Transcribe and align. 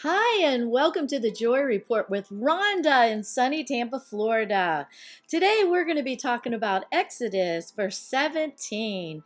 Hi, 0.00 0.42
and 0.42 0.72
welcome 0.72 1.06
to 1.06 1.20
the 1.20 1.30
Joy 1.30 1.60
Report 1.60 2.10
with 2.10 2.28
Rhonda 2.30 3.08
in 3.08 3.22
sunny 3.22 3.62
Tampa, 3.62 4.00
Florida. 4.00 4.88
Today 5.28 5.62
we're 5.64 5.84
going 5.84 5.96
to 5.96 6.02
be 6.02 6.16
talking 6.16 6.54
about 6.54 6.86
Exodus, 6.90 7.70
verse 7.70 7.98
17 7.98 9.22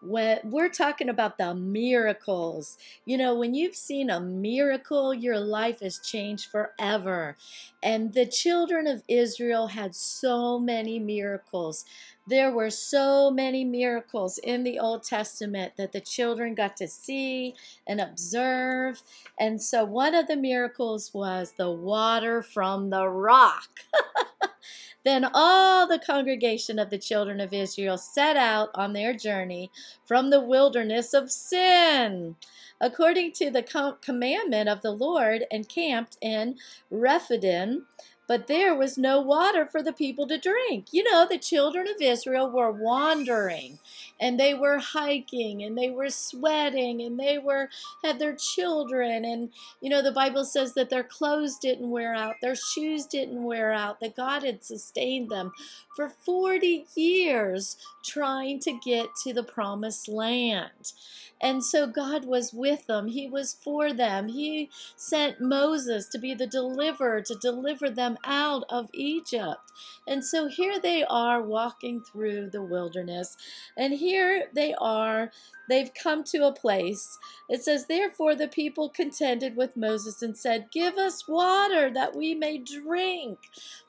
when 0.00 0.38
we're 0.44 0.68
talking 0.68 1.08
about 1.08 1.38
the 1.38 1.54
miracles. 1.54 2.76
You 3.04 3.18
know, 3.18 3.34
when 3.34 3.54
you've 3.54 3.76
seen 3.76 4.10
a 4.10 4.20
miracle, 4.20 5.12
your 5.12 5.38
life 5.40 5.80
has 5.80 5.98
changed 5.98 6.50
forever. 6.50 7.36
And 7.82 8.12
the 8.14 8.26
children 8.26 8.86
of 8.86 9.02
Israel 9.08 9.68
had 9.68 9.94
so 9.94 10.58
many 10.58 10.98
miracles. 10.98 11.84
There 12.26 12.52
were 12.52 12.70
so 12.70 13.30
many 13.30 13.64
miracles 13.64 14.38
in 14.38 14.62
the 14.62 14.78
Old 14.78 15.02
Testament 15.02 15.72
that 15.78 15.92
the 15.92 16.00
children 16.00 16.54
got 16.54 16.76
to 16.76 16.86
see 16.86 17.54
and 17.86 18.00
observe. 18.00 19.02
And 19.38 19.62
so 19.62 19.84
one 19.84 20.14
of 20.14 20.26
the 20.26 20.36
miracles 20.36 21.12
was 21.14 21.52
the 21.56 21.70
water 21.70 22.42
from 22.42 22.90
the 22.90 23.08
rock. 23.08 23.68
Then 25.08 25.26
all 25.32 25.86
the 25.86 25.98
congregation 25.98 26.78
of 26.78 26.90
the 26.90 26.98
children 26.98 27.40
of 27.40 27.54
Israel 27.54 27.96
set 27.96 28.36
out 28.36 28.68
on 28.74 28.92
their 28.92 29.14
journey 29.14 29.70
from 30.04 30.28
the 30.28 30.38
wilderness 30.38 31.14
of 31.14 31.30
sin, 31.30 32.36
according 32.78 33.32
to 33.32 33.50
the 33.50 33.96
commandment 34.02 34.68
of 34.68 34.82
the 34.82 34.90
Lord, 34.90 35.46
and 35.50 35.66
camped 35.66 36.18
in 36.20 36.58
Rephidim 36.90 37.86
but 38.28 38.46
there 38.46 38.74
was 38.74 38.98
no 38.98 39.20
water 39.20 39.66
for 39.66 39.82
the 39.82 39.92
people 39.92 40.28
to 40.28 40.38
drink. 40.38 40.88
You 40.92 41.02
know, 41.02 41.26
the 41.28 41.38
children 41.38 41.88
of 41.88 42.00
Israel 42.00 42.50
were 42.50 42.70
wandering 42.70 43.78
and 44.20 44.38
they 44.38 44.54
were 44.54 44.78
hiking 44.78 45.62
and 45.62 45.76
they 45.76 45.90
were 45.90 46.10
sweating 46.10 47.00
and 47.00 47.18
they 47.18 47.38
were 47.38 47.70
had 48.04 48.18
their 48.18 48.36
children 48.36 49.24
and 49.24 49.50
you 49.80 49.88
know 49.88 50.02
the 50.02 50.12
Bible 50.12 50.44
says 50.44 50.74
that 50.74 50.90
their 50.90 51.02
clothes 51.02 51.58
didn't 51.58 51.90
wear 51.90 52.14
out, 52.14 52.36
their 52.42 52.54
shoes 52.54 53.06
didn't 53.06 53.42
wear 53.42 53.72
out, 53.72 54.00
that 54.00 54.14
God 54.14 54.42
had 54.42 54.62
sustained 54.62 55.30
them 55.30 55.52
for 55.96 56.08
40 56.08 56.86
years 56.94 57.76
trying 58.04 58.60
to 58.60 58.72
get 58.72 59.08
to 59.24 59.32
the 59.32 59.42
promised 59.42 60.06
land. 60.08 60.92
And 61.40 61.64
so 61.64 61.86
God 61.86 62.24
was 62.24 62.52
with 62.52 62.86
them. 62.86 63.08
He 63.08 63.28
was 63.28 63.54
for 63.54 63.92
them. 63.92 64.28
He 64.28 64.70
sent 64.96 65.40
Moses 65.40 66.08
to 66.08 66.18
be 66.18 66.34
the 66.34 66.46
deliverer, 66.46 67.20
to 67.22 67.34
deliver 67.34 67.88
them 67.90 68.17
out 68.24 68.64
of 68.68 68.88
Egypt. 68.92 69.72
And 70.06 70.24
so 70.24 70.48
here 70.48 70.78
they 70.80 71.04
are 71.04 71.42
walking 71.42 72.00
through 72.00 72.50
the 72.50 72.62
wilderness. 72.62 73.36
And 73.76 73.94
here 73.94 74.44
they 74.54 74.74
are. 74.74 75.30
They've 75.68 75.92
come 75.92 76.24
to 76.24 76.46
a 76.46 76.52
place. 76.52 77.18
It 77.48 77.62
says, 77.62 77.86
Therefore 77.86 78.34
the 78.34 78.48
people 78.48 78.88
contended 78.88 79.56
with 79.56 79.76
Moses 79.76 80.22
and 80.22 80.36
said, 80.36 80.70
Give 80.72 80.96
us 80.96 81.28
water 81.28 81.90
that 81.92 82.16
we 82.16 82.34
may 82.34 82.58
drink. 82.58 83.38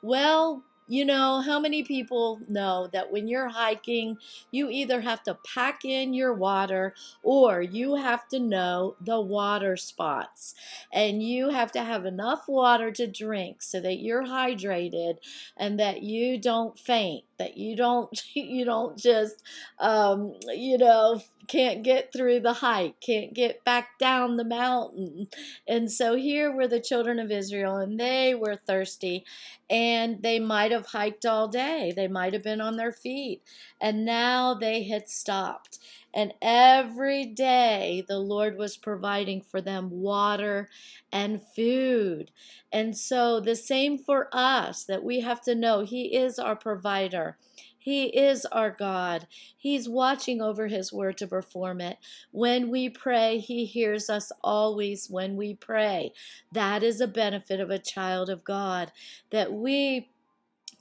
Well, 0.02 0.64
you 0.90 1.06
know, 1.06 1.42
how 1.42 1.60
many 1.60 1.84
people 1.84 2.40
know 2.48 2.90
that 2.92 3.12
when 3.12 3.28
you're 3.28 3.50
hiking, 3.50 4.18
you 4.50 4.70
either 4.70 5.02
have 5.02 5.22
to 5.24 5.38
pack 5.54 5.86
in 5.86 6.16
your 6.16 6.34
water 6.34 6.96
or 7.22 7.62
you 7.62 7.96
have 7.96 8.28
to 8.30 8.40
know 8.40 8.96
the 9.00 9.22
water 9.22 9.78
spots. 9.78 10.56
And 10.92 11.22
you 11.22 11.50
have 11.50 11.72
to 11.74 11.84
have 11.84 12.06
enough 12.06 12.48
water 12.48 12.92
to 12.92 13.06
drink 13.06 13.62
so 13.62 13.80
that 13.82 14.00
you're 14.00 14.26
hydrated 14.26 15.18
and 15.56 15.80
that 15.80 16.02
you 16.02 16.40
don't 16.40 16.78
faint 16.78 17.24
that 17.40 17.58
you 17.58 17.76
don't 17.76 18.22
you 18.36 18.66
don't 18.66 18.98
just 18.98 19.42
um, 19.80 20.34
you 20.50 20.78
know 20.78 21.22
can't 21.48 21.82
get 21.82 22.14
through 22.14 22.40
the 22.40 22.54
hike 22.54 23.02
can't 23.02 23.34
get 23.34 23.64
back 23.66 23.98
down 23.98 24.38
the 24.38 24.44
mountain. 24.44 25.28
And 25.68 25.92
so 25.92 26.16
here 26.16 26.52
were 26.56 26.68
the 26.68 26.80
children 26.80 27.18
of 27.18 27.32
israel 27.32 27.78
and 27.78 28.00
they 28.00 28.36
were 28.36 28.60
thirsty 28.68 29.26
and 29.68 30.22
they 30.22 30.40
might 30.40 30.72
have 30.72 30.88
hiked 30.88 31.26
all 31.26 31.48
day. 31.48 31.92
They 31.96 32.08
might 32.08 32.34
have 32.34 32.44
been 32.44 32.62
on 32.62 32.78
their 32.78 32.92
feet 32.92 33.42
and 33.82 34.06
now 34.06 34.54
they 34.54 34.84
had 34.84 35.10
stopped 35.10 35.80
and 36.14 36.34
every 36.42 37.26
day 37.26 38.04
the 38.08 38.20
Lord 38.20 38.58
was 38.58 38.78
providing 38.78 39.42
for 39.42 39.62
them 39.62 39.90
water 39.92 40.70
and 41.12 41.42
food. 41.56 42.32
And 42.72 42.98
so 42.98 43.40
the 43.40 43.56
same 43.56 43.98
for 43.98 44.30
us 44.32 44.84
that 44.84 45.04
we 45.04 45.22
have 45.22 45.42
to 45.42 45.56
know 45.56 45.82
He 45.82 46.16
is 46.16 46.40
our 46.40 46.56
provider. 46.56 47.38
He 47.82 48.06
is 48.08 48.46
our 48.46 48.70
God. 48.70 49.26
He's 49.58 49.88
watching 49.88 50.42
over 50.42 50.68
His 50.68 50.92
word 50.92 51.18
to 51.20 51.28
perform 51.28 51.80
it. 51.82 51.98
When 52.32 52.70
we 52.70 52.90
pray, 52.90 53.40
He 53.40 53.66
hears 53.66 54.10
us 54.10 54.32
always 54.44 55.10
when 55.10 55.38
we 55.38 55.56
pray. 55.56 56.12
That 56.52 56.84
is 56.84 57.00
a 57.00 57.08
benefit 57.08 57.60
of 57.60 57.70
a 57.70 57.80
child 57.80 58.30
of 58.30 58.44
God, 58.44 58.92
that 59.32 59.54
we 59.54 60.10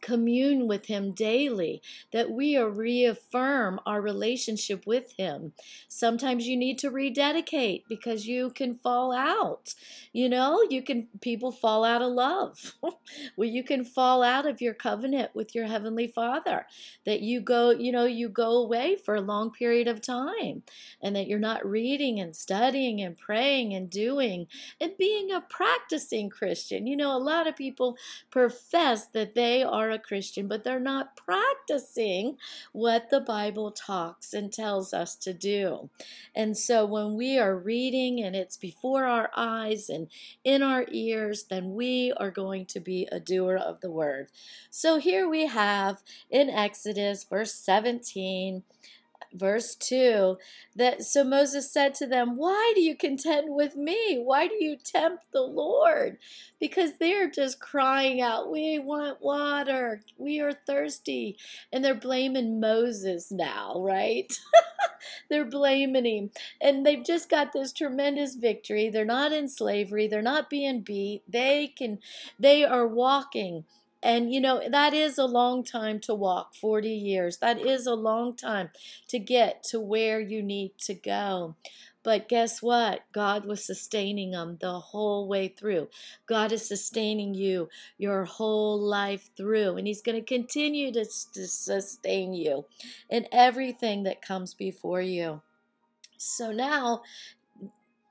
commune 0.08 0.66
with 0.66 0.86
Him 0.86 1.12
daily, 1.12 1.82
that 2.12 2.30
we 2.30 2.56
reaffirm 2.56 3.78
our 3.84 4.00
relationship 4.00 4.86
with 4.86 5.12
Him. 5.18 5.52
Sometimes 5.86 6.48
you 6.48 6.56
need 6.56 6.78
to 6.78 6.90
rededicate 6.90 7.84
because 7.90 8.26
you 8.26 8.48
can 8.48 8.74
fall 8.74 9.12
out. 9.12 9.74
You 10.14 10.30
know, 10.30 10.62
you 10.70 10.82
can, 10.82 11.08
people 11.20 11.52
fall 11.52 11.84
out 11.84 12.00
of 12.00 12.12
love. 12.12 12.74
well, 13.36 13.48
you 13.48 13.62
can 13.62 13.84
fall 13.84 14.22
out 14.22 14.46
of 14.46 14.62
your 14.62 14.72
covenant 14.72 15.34
with 15.34 15.54
your 15.54 15.66
Heavenly 15.66 16.06
Father, 16.06 16.66
that 17.04 17.20
you 17.20 17.42
go, 17.42 17.70
you 17.70 17.92
know, 17.92 18.06
you 18.06 18.30
go 18.30 18.52
away 18.52 18.96
for 18.96 19.14
a 19.14 19.20
long 19.20 19.50
period 19.50 19.88
of 19.88 20.00
time 20.00 20.62
and 21.02 21.14
that 21.14 21.26
you're 21.26 21.38
not 21.38 21.68
reading 21.68 22.18
and 22.18 22.34
studying 22.34 23.02
and 23.02 23.18
praying 23.18 23.74
and 23.74 23.90
doing 23.90 24.46
and 24.80 24.92
being 24.98 25.30
a 25.30 25.42
practicing 25.42 26.30
Christian. 26.30 26.86
You 26.86 26.96
know, 26.96 27.14
a 27.14 27.18
lot 27.18 27.46
of 27.46 27.56
people 27.56 27.98
profess 28.30 29.06
that 29.08 29.34
they 29.34 29.62
are 29.62 29.88
are 29.90 29.97
Christian, 29.98 30.48
but 30.48 30.64
they're 30.64 30.80
not 30.80 31.16
practicing 31.16 32.36
what 32.72 33.10
the 33.10 33.20
Bible 33.20 33.70
talks 33.70 34.32
and 34.32 34.52
tells 34.52 34.94
us 34.94 35.14
to 35.16 35.32
do. 35.32 35.90
And 36.34 36.56
so 36.56 36.84
when 36.84 37.14
we 37.14 37.38
are 37.38 37.56
reading 37.56 38.22
and 38.22 38.34
it's 38.34 38.56
before 38.56 39.04
our 39.04 39.30
eyes 39.36 39.88
and 39.88 40.08
in 40.44 40.62
our 40.62 40.86
ears, 40.90 41.44
then 41.50 41.74
we 41.74 42.12
are 42.16 42.30
going 42.30 42.66
to 42.66 42.80
be 42.80 43.08
a 43.10 43.20
doer 43.20 43.56
of 43.56 43.80
the 43.80 43.90
word. 43.90 44.28
So 44.70 44.98
here 44.98 45.28
we 45.28 45.46
have 45.46 46.02
in 46.30 46.48
Exodus, 46.48 47.24
verse 47.24 47.54
17 47.54 48.62
verse 49.32 49.74
2 49.74 50.38
that 50.76 51.02
so 51.02 51.24
Moses 51.24 51.72
said 51.72 51.94
to 51.94 52.06
them, 52.06 52.36
Why 52.36 52.72
do 52.74 52.80
you 52.80 52.96
contend 52.96 53.54
with 53.54 53.76
me? 53.76 54.20
Why 54.22 54.46
do 54.46 54.54
you 54.54 54.76
tempt 54.76 55.32
the 55.32 55.42
Lord? 55.42 56.18
Because 56.60 56.92
they're 56.98 57.30
just 57.30 57.60
crying 57.60 58.20
out, 58.20 58.50
We 58.50 58.78
want 58.78 59.22
water, 59.22 60.02
we 60.16 60.40
are 60.40 60.52
thirsty. 60.52 61.36
And 61.72 61.84
they're 61.84 61.94
blaming 61.94 62.60
Moses 62.60 63.30
now, 63.30 63.74
right? 63.78 64.32
they're 65.30 65.44
blaming 65.44 66.04
him. 66.04 66.30
And 66.60 66.84
they've 66.84 67.04
just 67.04 67.28
got 67.28 67.52
this 67.52 67.72
tremendous 67.72 68.34
victory. 68.34 68.88
They're 68.88 69.04
not 69.04 69.32
in 69.32 69.48
slavery, 69.48 70.06
they're 70.06 70.22
not 70.22 70.50
being 70.50 70.80
beat. 70.80 71.22
They 71.28 71.68
can 71.68 71.98
they 72.38 72.64
are 72.64 72.86
walking 72.86 73.64
and 74.02 74.32
you 74.32 74.40
know, 74.40 74.62
that 74.68 74.94
is 74.94 75.18
a 75.18 75.24
long 75.24 75.64
time 75.64 75.98
to 76.00 76.14
walk 76.14 76.54
40 76.54 76.88
years. 76.88 77.38
That 77.38 77.60
is 77.60 77.86
a 77.86 77.94
long 77.94 78.36
time 78.36 78.70
to 79.08 79.18
get 79.18 79.62
to 79.64 79.80
where 79.80 80.20
you 80.20 80.42
need 80.42 80.78
to 80.78 80.94
go. 80.94 81.56
But 82.04 82.28
guess 82.28 82.62
what? 82.62 83.00
God 83.12 83.44
was 83.44 83.64
sustaining 83.64 84.30
them 84.30 84.56
the 84.60 84.78
whole 84.78 85.28
way 85.28 85.48
through. 85.48 85.88
God 86.26 86.52
is 86.52 86.66
sustaining 86.66 87.34
you 87.34 87.68
your 87.98 88.24
whole 88.24 88.80
life 88.80 89.30
through. 89.36 89.76
And 89.76 89.86
He's 89.86 90.00
going 90.00 90.16
to 90.18 90.24
continue 90.24 90.92
to, 90.92 91.04
to 91.04 91.46
sustain 91.46 92.32
you 92.34 92.66
in 93.10 93.26
everything 93.32 94.04
that 94.04 94.22
comes 94.22 94.54
before 94.54 95.02
you. 95.02 95.42
So 96.16 96.52
now, 96.52 97.02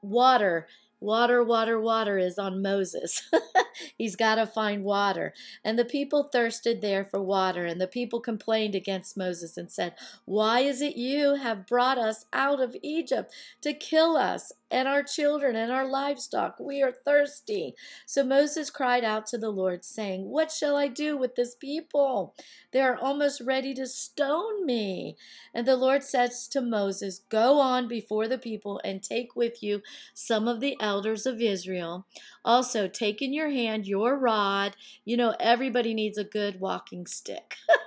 water 0.02 0.67
Water, 0.99 1.44
water, 1.44 1.79
water 1.79 2.17
is 2.17 2.40
on 2.40 2.61
Moses. 2.61 3.29
He's 3.97 4.16
got 4.16 4.35
to 4.35 4.47
find 4.47 4.84
water. 4.84 5.34
And 5.64 5.78
the 5.78 5.85
people 5.85 6.23
thirsted 6.23 6.82
there 6.82 7.05
for 7.05 7.22
water. 7.22 7.66
And 7.66 7.79
the 7.79 7.88
people 7.88 8.20
complained 8.20 8.73
against 8.73 9.17
Moses 9.17 9.58
and 9.58 9.72
said, 9.72 9.94
Why 10.26 10.61
is 10.61 10.82
it 10.82 10.96
you 10.96 11.35
have 11.35 11.67
brought 11.67 11.99
us 11.99 12.26
out 12.34 12.59
of 12.59 12.76
Egypt 12.82 13.34
to 13.61 13.73
kill 13.73 14.17
us 14.17 14.52
and 14.72 14.88
our 14.88 15.03
children 15.03 15.55
and 15.55 15.72
our 15.72 15.88
livestock? 15.88 16.59
We 16.59 16.82
are 16.82 16.91
thirsty. 16.91 17.76
So 18.05 18.23
Moses 18.23 18.70
cried 18.72 19.03
out 19.03 19.28
to 19.28 19.38
the 19.38 19.52
Lord, 19.52 19.85
saying, 19.85 20.29
What 20.29 20.52
shall 20.52 20.76
I 20.76 20.88
do 20.88 21.16
with 21.16 21.35
this 21.35 21.55
people? 21.55 22.34
They 22.72 22.82
are 22.82 22.97
almost 22.97 23.41
ready 23.41 23.73
to 23.76 23.88
stone 23.88 24.66
me. 24.66 25.16
And 25.53 25.67
the 25.67 25.76
Lord 25.76 26.03
says 26.03 26.47
to 26.49 26.61
Moses, 26.61 27.22
Go 27.29 27.59
on 27.59 27.88
before 27.88 28.28
the 28.28 28.38
people 28.38 28.82
and 28.84 29.02
take 29.03 29.35
with 29.35 29.61
you 29.61 29.82
some 30.14 30.47
of 30.47 30.59
the 30.59 30.76
elders 30.87 31.25
of 31.25 31.41
Israel. 31.41 32.07
Also, 32.43 32.87
take 32.87 33.22
in 33.22 33.34
your 33.34 33.49
hand 33.49 33.85
your 33.85 34.17
rod. 34.17 34.75
You 35.05 35.17
know, 35.17 35.35
everybody 35.39 35.93
needs 35.93 36.17
a 36.17 36.23
good 36.23 36.59
walking 36.59 37.05
stick. 37.05 37.55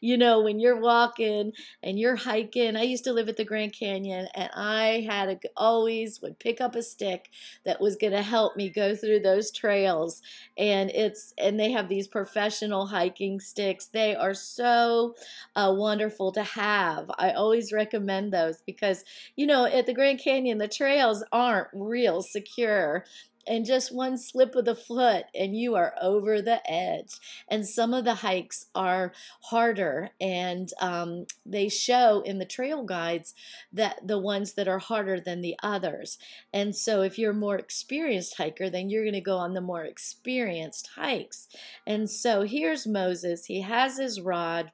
you 0.00 0.16
know, 0.16 0.40
when 0.40 0.60
you're 0.60 0.80
walking 0.80 1.52
and 1.82 1.98
you're 1.98 2.16
hiking. 2.16 2.76
I 2.76 2.82
used 2.82 3.04
to 3.04 3.12
live 3.12 3.28
at 3.28 3.36
the 3.36 3.44
Grand 3.44 3.72
Canyon 3.72 4.28
and 4.34 4.50
I 4.54 5.06
had 5.08 5.28
a, 5.28 5.38
always 5.56 6.20
would 6.22 6.38
pick 6.38 6.60
up 6.60 6.74
a 6.74 6.82
stick 6.82 7.30
that 7.64 7.80
was 7.80 7.96
going 7.96 8.12
to 8.12 8.22
help 8.22 8.56
me 8.56 8.70
go 8.70 8.94
through 8.94 9.20
those 9.20 9.50
trails. 9.50 10.22
And 10.56 10.90
it's, 10.90 11.32
and 11.38 11.58
they 11.58 11.72
have 11.72 11.88
these 11.88 12.08
professional 12.08 12.86
hiking 12.86 13.40
sticks. 13.40 13.86
They 13.86 14.14
are 14.14 14.34
so 14.34 15.14
uh, 15.54 15.74
wonderful 15.76 16.32
to 16.32 16.42
have. 16.42 17.10
I 17.18 17.32
always 17.32 17.72
recommend 17.72 18.32
those 18.32 18.62
because, 18.66 19.04
you 19.36 19.46
know, 19.46 19.66
at 19.66 19.86
the 19.86 19.94
Grand 19.94 20.20
Canyon, 20.20 20.58
the 20.58 20.68
trails 20.68 21.24
aren't 21.32 21.68
real 21.72 22.22
secure 22.22 23.04
and 23.46 23.64
just 23.64 23.94
one 23.94 24.18
slip 24.18 24.54
of 24.54 24.64
the 24.64 24.74
foot 24.74 25.24
and 25.34 25.56
you 25.56 25.74
are 25.74 25.94
over 26.00 26.40
the 26.40 26.60
edge. 26.70 27.18
And 27.48 27.66
some 27.66 27.94
of 27.94 28.04
the 28.04 28.16
hikes 28.16 28.66
are 28.74 29.12
harder 29.42 30.10
and 30.20 30.70
um, 30.80 31.26
they 31.44 31.68
show 31.68 32.22
in 32.22 32.38
the 32.38 32.44
trail 32.44 32.84
guides 32.84 33.34
that 33.72 34.06
the 34.06 34.18
ones 34.18 34.54
that 34.54 34.68
are 34.68 34.78
harder 34.78 35.20
than 35.20 35.40
the 35.40 35.56
others. 35.62 36.18
And 36.52 36.74
so 36.74 37.02
if 37.02 37.18
you're 37.18 37.32
a 37.32 37.34
more 37.34 37.56
experienced 37.56 38.36
hiker 38.36 38.70
then 38.70 38.90
you're 38.90 39.04
going 39.04 39.14
to 39.14 39.20
go 39.20 39.36
on 39.36 39.54
the 39.54 39.60
more 39.60 39.84
experienced 39.84 40.90
hikes. 40.96 41.48
And 41.86 42.10
so 42.10 42.42
here's 42.42 42.86
moses. 42.86 43.46
He 43.46 43.62
has 43.62 43.98
his 43.98 44.20
rod 44.20 44.72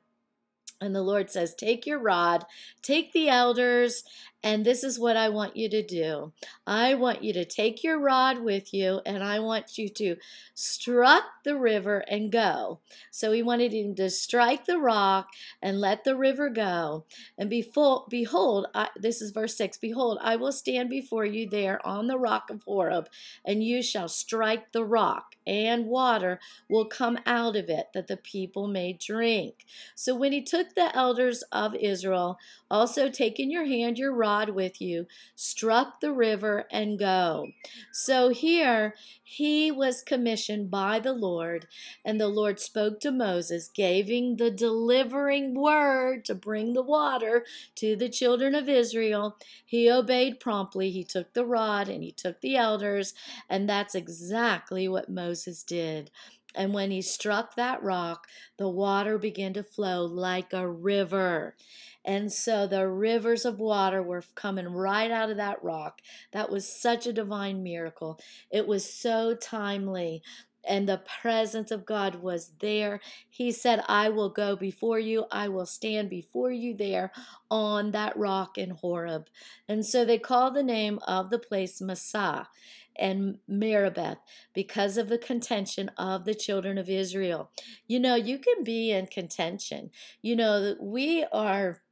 and 0.82 0.94
the 0.94 1.02
Lord 1.02 1.30
says, 1.30 1.54
Take 1.54 1.86
your 1.86 1.98
rod, 1.98 2.44
take 2.82 3.12
the 3.12 3.28
elders, 3.28 4.04
and 4.44 4.64
this 4.64 4.82
is 4.82 4.98
what 4.98 5.16
I 5.16 5.28
want 5.28 5.56
you 5.56 5.68
to 5.68 5.82
do. 5.82 6.32
I 6.66 6.94
want 6.94 7.22
you 7.22 7.32
to 7.34 7.44
take 7.44 7.84
your 7.84 7.98
rod 7.98 8.42
with 8.42 8.74
you, 8.74 9.00
and 9.06 9.22
I 9.22 9.38
want 9.38 9.78
you 9.78 9.88
to 9.90 10.16
strike 10.54 11.22
the 11.44 11.56
river 11.56 11.98
and 12.08 12.32
go. 12.32 12.80
So 13.10 13.30
he 13.30 13.42
wanted 13.42 13.72
him 13.72 13.94
to 13.96 14.10
strike 14.10 14.64
the 14.64 14.78
rock 14.78 15.28
and 15.62 15.80
let 15.80 16.02
the 16.02 16.16
river 16.16 16.50
go. 16.50 17.04
And 17.38 17.48
behold, 17.48 18.06
behold 18.10 18.66
I, 18.74 18.88
this 18.96 19.22
is 19.22 19.30
verse 19.30 19.56
6 19.56 19.78
Behold, 19.78 20.18
I 20.20 20.34
will 20.34 20.52
stand 20.52 20.90
before 20.90 21.24
you 21.24 21.48
there 21.48 21.84
on 21.86 22.08
the 22.08 22.18
rock 22.18 22.50
of 22.50 22.64
Horeb, 22.64 23.08
and 23.44 23.62
you 23.62 23.80
shall 23.80 24.08
strike 24.08 24.72
the 24.72 24.84
rock, 24.84 25.36
and 25.46 25.86
water 25.86 26.40
will 26.68 26.86
come 26.86 27.18
out 27.26 27.54
of 27.54 27.68
it, 27.68 27.88
that 27.94 28.08
the 28.08 28.16
people 28.16 28.66
may 28.66 28.92
drink. 28.92 29.66
So 29.94 30.16
when 30.16 30.32
he 30.32 30.42
took 30.42 30.71
the 30.74 30.94
elders 30.96 31.42
of 31.52 31.74
Israel, 31.74 32.38
also 32.70 33.08
take 33.08 33.38
in 33.38 33.50
your 33.50 33.66
hand 33.66 33.98
your 33.98 34.14
rod, 34.14 34.50
with 34.50 34.80
you, 34.80 35.06
struck 35.34 36.00
the 36.00 36.12
river, 36.12 36.66
and 36.70 36.98
go. 36.98 37.48
So 37.92 38.30
here 38.30 38.94
he 39.22 39.70
was 39.70 40.02
commissioned 40.02 40.70
by 40.70 40.98
the 40.98 41.12
Lord, 41.12 41.66
and 42.04 42.20
the 42.20 42.28
Lord 42.28 42.60
spoke 42.60 43.00
to 43.00 43.10
Moses, 43.10 43.68
giving 43.68 44.36
the 44.36 44.50
delivering 44.50 45.54
word 45.54 46.24
to 46.26 46.34
bring 46.34 46.72
the 46.72 46.82
water 46.82 47.44
to 47.76 47.96
the 47.96 48.08
children 48.08 48.54
of 48.54 48.68
Israel. 48.68 49.36
He 49.64 49.90
obeyed 49.90 50.40
promptly. 50.40 50.90
He 50.90 51.04
took 51.04 51.32
the 51.32 51.46
rod 51.46 51.88
and 51.88 52.02
he 52.02 52.12
took 52.12 52.40
the 52.40 52.56
elders, 52.56 53.14
and 53.48 53.68
that's 53.68 53.94
exactly 53.94 54.88
what 54.88 55.08
Moses 55.08 55.62
did. 55.62 56.10
And 56.54 56.74
when 56.74 56.90
he 56.90 57.02
struck 57.02 57.54
that 57.54 57.82
rock, 57.82 58.26
the 58.58 58.68
water 58.68 59.18
began 59.18 59.52
to 59.54 59.62
flow 59.62 60.04
like 60.04 60.52
a 60.52 60.68
river. 60.68 61.56
And 62.04 62.32
so 62.32 62.66
the 62.66 62.88
rivers 62.88 63.44
of 63.44 63.58
water 63.58 64.02
were 64.02 64.24
coming 64.34 64.68
right 64.68 65.10
out 65.10 65.30
of 65.30 65.36
that 65.36 65.62
rock. 65.62 66.00
That 66.32 66.50
was 66.50 66.66
such 66.66 67.06
a 67.06 67.12
divine 67.12 67.62
miracle. 67.62 68.18
It 68.50 68.66
was 68.66 68.92
so 68.92 69.34
timely. 69.34 70.22
And 70.64 70.88
the 70.88 71.02
presence 71.20 71.72
of 71.72 71.84
God 71.84 72.16
was 72.22 72.52
there. 72.60 73.00
He 73.28 73.50
said, 73.50 73.82
I 73.88 74.10
will 74.10 74.30
go 74.30 74.54
before 74.54 75.00
you. 75.00 75.24
I 75.32 75.48
will 75.48 75.66
stand 75.66 76.08
before 76.08 76.52
you 76.52 76.76
there 76.76 77.10
on 77.50 77.90
that 77.90 78.16
rock 78.16 78.56
in 78.56 78.70
Horeb. 78.70 79.26
And 79.68 79.84
so 79.84 80.04
they 80.04 80.18
call 80.18 80.52
the 80.52 80.62
name 80.62 81.00
of 81.06 81.30
the 81.30 81.40
place 81.40 81.80
Massah 81.80 82.48
and 82.96 83.38
Meribah 83.48 84.18
because 84.54 84.96
of 84.96 85.08
the 85.08 85.18
contention 85.18 85.90
of 85.96 86.24
the 86.24 86.34
children 86.34 86.78
of 86.78 86.88
Israel. 86.88 87.50
You 87.86 88.00
know, 88.00 88.14
you 88.14 88.38
can 88.38 88.64
be 88.64 88.90
in 88.90 89.06
contention. 89.06 89.90
You 90.20 90.36
know, 90.36 90.76
we 90.80 91.24
are 91.32 91.82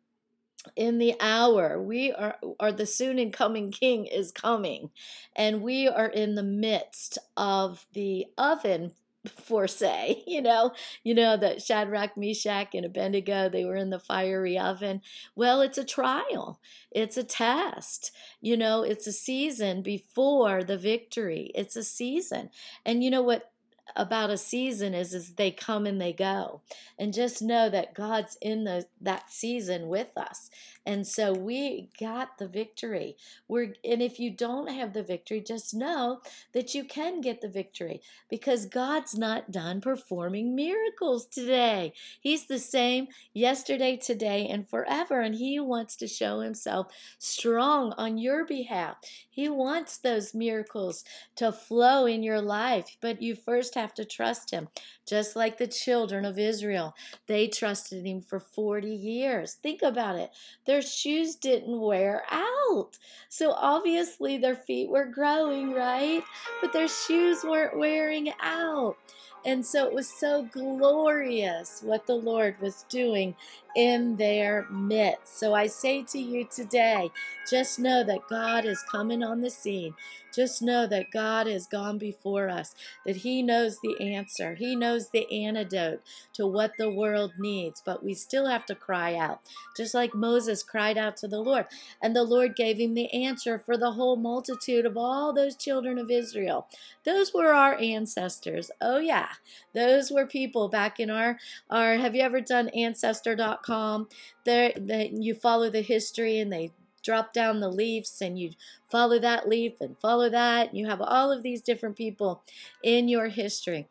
in 0.76 0.98
the 0.98 1.14
hour 1.20 1.80
we 1.80 2.12
are 2.12 2.36
are 2.58 2.72
the 2.72 2.84
soon 2.84 3.18
and 3.18 3.32
coming 3.32 3.70
king 3.70 4.04
is 4.04 4.30
coming 4.30 4.90
and 5.34 5.62
we 5.62 5.88
are 5.88 6.08
in 6.08 6.34
the 6.34 6.42
midst 6.42 7.16
of 7.36 7.86
the 7.94 8.26
oven 8.36 8.92
for 9.36 9.68
say 9.68 10.22
you 10.26 10.42
know? 10.42 10.72
You 11.04 11.14
know 11.14 11.36
that 11.36 11.62
shadrach 11.62 12.16
meshach 12.16 12.74
and 12.74 12.84
abednego 12.84 13.48
they 13.48 13.64
were 13.64 13.76
in 13.76 13.90
the 13.90 13.98
fiery 13.98 14.58
oven. 14.58 15.02
Well 15.34 15.60
it's 15.60 15.78
a 15.78 15.84
trial. 15.84 16.60
It's 16.90 17.16
a 17.16 17.24
test. 17.24 18.12
You 18.40 18.56
know 18.56 18.82
it's 18.82 19.06
a 19.06 19.12
season 19.12 19.82
before 19.82 20.64
the 20.64 20.78
victory. 20.78 21.50
It's 21.54 21.76
a 21.76 21.84
season. 21.84 22.50
And 22.84 23.04
you 23.04 23.10
know 23.10 23.22
what 23.22 23.50
about 23.96 24.30
a 24.30 24.38
season 24.38 24.94
is 24.94 25.12
is 25.14 25.34
they 25.34 25.50
come 25.50 25.86
and 25.86 26.00
they 26.00 26.12
go. 26.12 26.62
And 26.98 27.12
just 27.12 27.42
know 27.42 27.68
that 27.70 27.94
god's 27.94 28.36
in 28.40 28.64
the 28.64 28.86
that 29.00 29.30
season 29.30 29.88
with 29.88 30.16
us 30.16 30.50
and 30.86 31.06
so 31.06 31.32
we 31.32 31.90
got 32.00 32.38
the 32.38 32.48
victory. 32.48 33.16
We're 33.48 33.74
and 33.84 34.00
if 34.00 34.18
you 34.18 34.30
don't 34.30 34.68
have 34.68 34.92
the 34.92 35.02
victory 35.02 35.40
just 35.40 35.74
know 35.74 36.20
that 36.52 36.74
you 36.74 36.84
can 36.84 37.20
get 37.20 37.40
the 37.40 37.48
victory 37.48 38.00
because 38.28 38.66
god's 38.66 39.16
not 39.16 39.50
done 39.50 39.80
performing 39.80 40.54
miracles 40.54 41.26
today. 41.26 41.92
He's 42.20 42.46
the 42.46 42.58
same 42.58 43.08
yesterday 43.34 43.96
today 43.96 44.48
and 44.48 44.68
forever 44.68 45.20
and 45.20 45.34
he 45.34 45.60
wants 45.60 45.96
to 45.96 46.08
show 46.08 46.40
himself 46.40 46.92
strong 47.18 47.92
on 47.98 48.18
your 48.18 48.46
behalf. 48.46 48.96
He 49.28 49.48
wants 49.48 49.98
those 49.98 50.34
miracles 50.34 51.04
to 51.36 51.52
flow 51.52 52.06
in 52.06 52.22
your 52.22 52.40
life 52.40 52.96
but 53.00 53.20
you 53.20 53.34
first 53.34 53.74
have 53.74 53.94
to 53.94 54.04
trust 54.04 54.50
him, 54.50 54.68
just 55.10 55.34
like 55.34 55.58
the 55.58 55.66
children 55.66 56.24
of 56.24 56.38
Israel. 56.38 56.94
They 57.26 57.48
trusted 57.48 58.06
him 58.06 58.20
for 58.20 58.38
40 58.38 58.88
years. 58.88 59.54
Think 59.54 59.82
about 59.82 60.14
it. 60.14 60.30
Their 60.66 60.80
shoes 60.80 61.34
didn't 61.34 61.80
wear 61.80 62.22
out. 62.30 62.96
So 63.28 63.50
obviously 63.50 64.38
their 64.38 64.54
feet 64.54 64.88
were 64.88 65.06
growing, 65.06 65.72
right? 65.72 66.22
But 66.60 66.72
their 66.72 66.86
shoes 66.86 67.42
weren't 67.42 67.76
wearing 67.76 68.32
out. 68.40 68.96
And 69.44 69.64
so 69.64 69.86
it 69.86 69.94
was 69.94 70.08
so 70.08 70.42
glorious 70.52 71.82
what 71.82 72.06
the 72.06 72.14
Lord 72.14 72.60
was 72.60 72.84
doing 72.88 73.34
in 73.74 74.16
their 74.16 74.66
midst. 74.70 75.38
So 75.38 75.54
I 75.54 75.66
say 75.66 76.02
to 76.02 76.18
you 76.18 76.46
today, 76.50 77.10
just 77.48 77.78
know 77.78 78.04
that 78.04 78.28
God 78.28 78.64
is 78.64 78.82
coming 78.90 79.22
on 79.22 79.40
the 79.40 79.50
scene. 79.50 79.94
Just 80.34 80.62
know 80.62 80.86
that 80.86 81.10
God 81.10 81.46
has 81.48 81.66
gone 81.66 81.98
before 81.98 82.48
us, 82.48 82.74
that 83.04 83.16
He 83.16 83.42
knows 83.42 83.78
the 83.80 84.14
answer. 84.14 84.54
He 84.54 84.76
knows 84.76 85.08
the 85.08 85.26
antidote 85.44 86.02
to 86.34 86.46
what 86.46 86.72
the 86.78 86.90
world 86.90 87.32
needs, 87.38 87.82
but 87.84 88.04
we 88.04 88.14
still 88.14 88.46
have 88.46 88.64
to 88.66 88.74
cry 88.74 89.16
out, 89.16 89.40
just 89.76 89.94
like 89.94 90.14
Moses 90.14 90.62
cried 90.62 90.96
out 90.96 91.16
to 91.18 91.28
the 91.28 91.40
Lord. 91.40 91.66
And 92.00 92.14
the 92.14 92.22
Lord 92.22 92.54
gave 92.54 92.78
him 92.78 92.94
the 92.94 93.12
answer 93.12 93.58
for 93.58 93.76
the 93.76 93.92
whole 93.92 94.16
multitude 94.16 94.86
of 94.86 94.96
all 94.96 95.32
those 95.32 95.56
children 95.56 95.98
of 95.98 96.10
Israel. 96.10 96.68
Those 97.04 97.34
were 97.34 97.52
our 97.52 97.76
ancestors. 97.76 98.70
Oh, 98.80 98.98
yeah. 98.98 99.29
Those 99.74 100.10
were 100.10 100.26
people 100.26 100.68
back 100.68 101.00
in 101.00 101.10
our, 101.10 101.38
our 101.70 101.96
have 101.96 102.14
you 102.14 102.22
ever 102.22 102.40
done 102.40 102.68
ancestor.com? 102.70 104.08
There, 104.44 104.72
that 104.76 105.12
you 105.12 105.34
follow 105.34 105.70
the 105.70 105.82
history 105.82 106.38
and 106.38 106.52
they 106.52 106.72
drop 107.02 107.32
down 107.32 107.60
the 107.60 107.70
leaves 107.70 108.20
and 108.20 108.38
you 108.38 108.50
follow 108.90 109.18
that 109.18 109.48
leaf 109.48 109.80
and 109.80 109.98
follow 110.00 110.28
that. 110.28 110.70
And 110.70 110.78
you 110.78 110.86
have 110.86 111.00
all 111.00 111.32
of 111.32 111.42
these 111.42 111.62
different 111.62 111.96
people 111.96 112.42
in 112.82 113.08
your 113.08 113.28
history. 113.28 113.88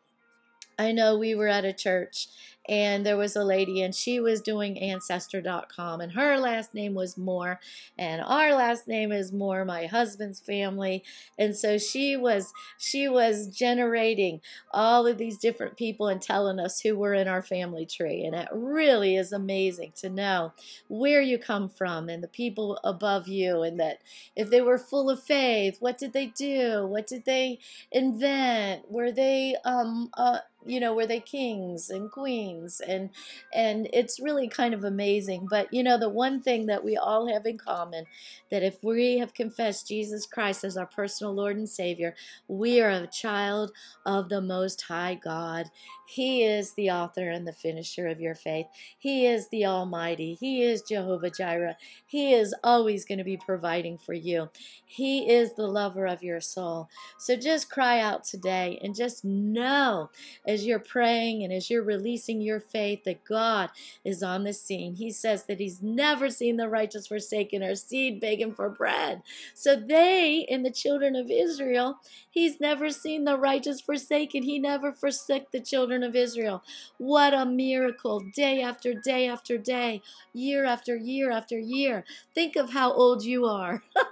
I 0.80 0.92
know 0.92 1.18
we 1.18 1.34
were 1.34 1.48
at 1.48 1.66
a 1.66 1.74
church 1.74 2.28
and 2.68 3.04
there 3.04 3.16
was 3.16 3.34
a 3.34 3.42
lady 3.42 3.82
and 3.82 3.94
she 3.94 4.20
was 4.20 4.40
doing 4.40 4.78
ancestor.com 4.78 6.00
and 6.00 6.12
her 6.12 6.38
last 6.38 6.72
name 6.72 6.94
was 6.94 7.18
Moore 7.18 7.58
and 7.98 8.22
our 8.22 8.54
last 8.54 8.86
name 8.86 9.10
is 9.10 9.32
Moore 9.32 9.64
my 9.64 9.86
husband's 9.86 10.40
family. 10.40 11.02
And 11.38 11.56
so 11.56 11.78
she 11.78 12.16
was 12.16 12.52
she 12.78 13.08
was 13.08 13.48
generating 13.48 14.40
all 14.72 15.06
of 15.06 15.18
these 15.18 15.36
different 15.36 15.76
people 15.76 16.08
and 16.08 16.22
telling 16.22 16.60
us 16.60 16.80
who 16.80 16.96
were 16.96 17.14
in 17.14 17.28
our 17.28 17.42
family 17.42 17.86
tree. 17.86 18.24
And 18.24 18.36
it 18.36 18.48
really 18.52 19.16
is 19.16 19.32
amazing 19.32 19.92
to 19.96 20.08
know 20.08 20.52
where 20.88 21.20
you 21.20 21.38
come 21.38 21.68
from 21.68 22.08
and 22.08 22.22
the 22.22 22.28
people 22.28 22.78
above 22.84 23.26
you 23.26 23.62
and 23.62 23.80
that 23.80 23.98
if 24.36 24.48
they 24.48 24.60
were 24.60 24.78
full 24.78 25.10
of 25.10 25.22
faith 25.22 25.78
what 25.80 25.98
did 25.98 26.12
they 26.12 26.26
do? 26.26 26.86
What 26.86 27.06
did 27.06 27.24
they 27.24 27.58
invent? 27.90 28.90
Were 28.90 29.10
they 29.10 29.56
um 29.64 30.10
uh, 30.14 30.38
you 30.66 30.80
know 30.80 30.94
were 30.94 31.06
they 31.06 31.20
kings 31.20 31.90
and 31.90 32.10
queens 32.10 32.80
and 32.86 33.10
and 33.54 33.88
it's 33.92 34.20
really 34.20 34.48
kind 34.48 34.74
of 34.74 34.84
amazing 34.84 35.46
but 35.48 35.72
you 35.72 35.82
know 35.82 35.98
the 35.98 36.08
one 36.08 36.40
thing 36.40 36.66
that 36.66 36.84
we 36.84 36.96
all 36.96 37.32
have 37.32 37.46
in 37.46 37.58
common 37.58 38.04
that 38.50 38.62
if 38.62 38.82
we 38.82 39.18
have 39.18 39.34
confessed 39.34 39.88
Jesus 39.88 40.26
Christ 40.26 40.64
as 40.64 40.76
our 40.76 40.86
personal 40.86 41.34
Lord 41.34 41.56
and 41.56 41.68
Savior 41.68 42.14
we 42.48 42.80
are 42.80 42.90
a 42.90 43.06
child 43.06 43.72
of 44.06 44.28
the 44.28 44.40
most 44.40 44.82
high 44.82 45.14
God. 45.14 45.70
He 46.06 46.42
is 46.42 46.74
the 46.74 46.90
author 46.90 47.30
and 47.30 47.46
the 47.46 47.52
finisher 47.52 48.08
of 48.08 48.20
your 48.20 48.34
faith. 48.34 48.66
He 48.98 49.26
is 49.26 49.48
the 49.48 49.66
almighty. 49.66 50.36
He 50.40 50.62
is 50.62 50.82
Jehovah 50.82 51.30
Jireh. 51.30 51.76
He 52.06 52.32
is 52.32 52.54
always 52.64 53.04
going 53.04 53.18
to 53.18 53.24
be 53.24 53.36
providing 53.36 53.98
for 53.98 54.12
you. 54.12 54.50
He 54.84 55.30
is 55.30 55.54
the 55.54 55.68
lover 55.68 56.06
of 56.06 56.22
your 56.22 56.40
soul. 56.40 56.88
So 57.18 57.36
just 57.36 57.70
cry 57.70 58.00
out 58.00 58.24
today 58.24 58.80
and 58.82 58.94
just 58.94 59.24
know 59.24 60.10
as 60.50 60.66
you're 60.66 60.78
praying 60.78 61.42
and 61.42 61.52
as 61.52 61.70
you're 61.70 61.82
releasing 61.82 62.40
your 62.40 62.60
faith 62.60 63.04
that 63.04 63.24
God 63.24 63.70
is 64.04 64.22
on 64.22 64.44
the 64.44 64.52
scene. 64.52 64.96
He 64.96 65.10
says 65.12 65.44
that 65.44 65.60
He's 65.60 65.82
never 65.82 66.28
seen 66.30 66.56
the 66.56 66.68
righteous 66.68 67.06
forsaken 67.06 67.62
or 67.62 67.74
seed 67.76 68.20
begging 68.20 68.52
for 68.54 68.68
bread. 68.68 69.22
So 69.54 69.76
they, 69.76 70.44
in 70.48 70.62
the 70.62 70.70
children 70.70 71.14
of 71.16 71.30
Israel, 71.30 71.98
He's 72.30 72.60
never 72.60 72.90
seen 72.90 73.24
the 73.24 73.38
righteous 73.38 73.80
forsaken. 73.80 74.42
He 74.42 74.58
never 74.58 74.92
forsook 74.92 75.50
the 75.50 75.60
children 75.60 76.02
of 76.02 76.16
Israel. 76.16 76.62
What 76.98 77.32
a 77.32 77.46
miracle, 77.46 78.20
day 78.34 78.62
after 78.62 78.94
day 78.94 79.28
after 79.28 79.56
day, 79.56 80.02
year 80.32 80.64
after 80.64 80.96
year 80.96 81.30
after 81.30 81.58
year. 81.58 82.04
Think 82.34 82.56
of 82.56 82.70
how 82.70 82.92
old 82.92 83.24
you 83.24 83.46
are. 83.46 83.82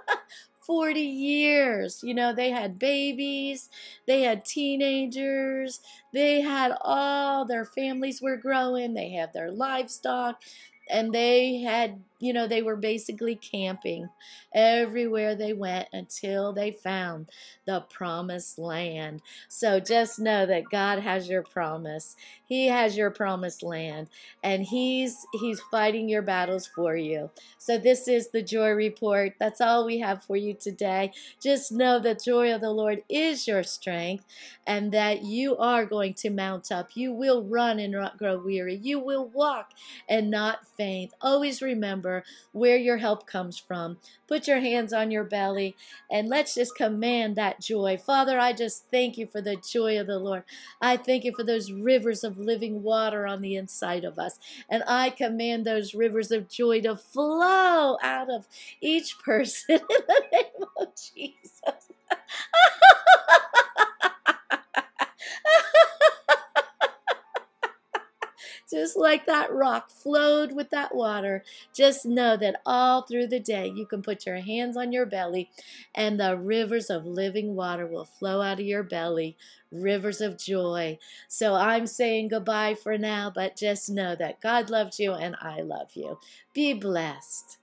40 0.61 1.01
years. 1.01 2.01
You 2.03 2.13
know, 2.13 2.33
they 2.33 2.51
had 2.51 2.79
babies, 2.79 3.69
they 4.07 4.23
had 4.23 4.45
teenagers, 4.45 5.79
they 6.13 6.41
had 6.41 6.73
all 6.81 7.45
their 7.45 7.65
families 7.65 8.21
were 8.21 8.37
growing, 8.37 8.93
they 8.93 9.09
had 9.11 9.33
their 9.33 9.51
livestock, 9.51 10.41
and 10.89 11.13
they 11.13 11.61
had 11.61 12.01
you 12.19 12.33
know, 12.33 12.47
they 12.47 12.61
were 12.61 12.75
basically 12.75 13.35
camping 13.35 14.09
everywhere 14.53 15.35
they 15.35 15.53
went 15.53 15.87
until 15.93 16.51
they 16.51 16.71
found 16.71 17.27
the 17.65 17.81
promised 17.81 18.57
land. 18.57 19.21
So 19.47 19.79
just 19.79 20.19
know 20.19 20.45
that 20.45 20.69
God 20.69 20.99
has 20.99 21.29
your 21.29 21.43
promise. 21.43 22.15
He 22.45 22.67
has 22.67 22.97
your 22.97 23.11
promised 23.11 23.63
land 23.63 24.09
and 24.43 24.63
he's 24.63 25.25
he's 25.39 25.61
fighting 25.71 26.09
your 26.09 26.21
battles 26.21 26.67
for 26.67 26.95
you. 26.95 27.29
So 27.57 27.77
this 27.77 28.07
is 28.07 28.29
the 28.29 28.41
joy 28.41 28.71
report. 28.71 29.33
That's 29.39 29.61
all 29.61 29.85
we 29.85 29.99
have 29.99 30.23
for 30.23 30.35
you 30.35 30.53
today. 30.53 31.11
Just 31.41 31.71
know 31.71 31.99
that 31.99 32.23
joy 32.23 32.53
of 32.53 32.61
the 32.61 32.71
Lord 32.71 33.03
is 33.07 33.47
your 33.47 33.63
strength 33.63 34.25
and 34.67 34.91
that 34.91 35.23
you 35.23 35.55
are 35.57 35.85
going 35.85 36.13
to 36.15 36.29
mount 36.29 36.71
up. 36.71 36.89
You 36.95 37.13
will 37.13 37.43
run 37.43 37.79
and 37.79 37.93
not 37.93 38.17
grow 38.17 38.37
weary. 38.37 38.75
You 38.75 38.99
will 38.99 39.25
walk 39.25 39.71
and 40.07 40.29
not 40.29 40.67
faint. 40.75 41.13
Always 41.21 41.61
remember 41.61 42.08
remember 42.09 42.25
where 42.51 42.77
your 42.77 42.97
help 42.97 43.25
comes 43.27 43.57
from. 43.57 43.97
Put 44.27 44.47
your 44.47 44.59
hands 44.59 44.93
on 44.93 45.11
your 45.11 45.23
belly 45.23 45.75
and 46.09 46.27
let's 46.27 46.55
just 46.55 46.75
command 46.75 47.35
that 47.35 47.61
joy. 47.61 47.97
Father, 47.97 48.39
I 48.39 48.53
just 48.53 48.85
thank 48.91 49.17
you 49.17 49.27
for 49.27 49.41
the 49.41 49.55
joy 49.55 49.99
of 49.99 50.07
the 50.07 50.19
Lord. 50.19 50.43
I 50.81 50.97
thank 50.97 51.23
you 51.23 51.33
for 51.35 51.43
those 51.43 51.71
rivers 51.71 52.23
of 52.23 52.37
living 52.37 52.83
water 52.83 53.25
on 53.27 53.41
the 53.41 53.55
inside 53.55 54.03
of 54.03 54.19
us. 54.19 54.39
And 54.69 54.83
I 54.87 55.09
command 55.09 55.65
those 55.65 55.93
rivers 55.93 56.31
of 56.31 56.49
joy 56.49 56.81
to 56.81 56.95
flow 56.95 57.97
out 58.01 58.29
of 58.31 58.47
each 58.81 59.17
person 59.19 59.79
in 59.89 60.01
the 60.07 60.23
name 60.31 60.65
of 60.79 60.87
Jesus. 60.95 61.89
just 68.71 68.97
like 68.97 69.25
that 69.25 69.51
rock 69.51 69.91
flowed 69.91 70.53
with 70.53 70.69
that 70.71 70.95
water. 70.95 71.43
Just 71.73 72.05
know 72.05 72.35
that 72.37 72.61
all 72.65 73.03
through 73.03 73.27
the 73.27 73.39
day 73.39 73.67
you 73.67 73.85
can 73.85 74.01
put 74.01 74.25
your 74.25 74.39
hands 74.39 74.75
on 74.75 74.91
your 74.91 75.05
belly 75.05 75.49
and 75.93 76.19
the 76.19 76.37
rivers 76.37 76.89
of 76.89 77.05
living 77.05 77.55
water 77.55 77.85
will 77.85 78.05
flow 78.05 78.41
out 78.41 78.59
of 78.59 78.65
your 78.65 78.83
belly, 78.83 79.37
rivers 79.71 80.21
of 80.21 80.37
joy. 80.37 80.97
So 81.27 81.55
I'm 81.55 81.87
saying 81.87 82.29
goodbye 82.29 82.75
for 82.75 82.97
now, 82.97 83.31
but 83.33 83.55
just 83.55 83.89
know 83.89 84.15
that 84.15 84.41
God 84.41 84.69
loves 84.69 84.99
you 84.99 85.13
and 85.13 85.35
I 85.41 85.61
love 85.61 85.91
you. 85.93 86.19
Be 86.53 86.73
blessed. 86.73 87.59